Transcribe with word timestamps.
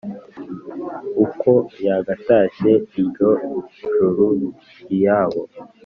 Ukwo 1.23 1.51
yagatashye 1.85 2.71
ilyo 3.01 3.29
juru 3.91 4.27
lyabo, 4.91 5.41